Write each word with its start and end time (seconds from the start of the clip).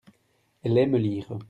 Elle 0.63 0.79
aime 0.79 0.95
lire. 0.97 1.39